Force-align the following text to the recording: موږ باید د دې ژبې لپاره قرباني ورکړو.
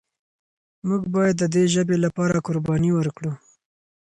موږ 0.87 1.03
باید 1.15 1.35
د 1.39 1.43
دې 1.53 1.63
ژبې 1.73 1.97
لپاره 2.05 2.43
قرباني 2.47 2.91
ورکړو. 2.93 3.33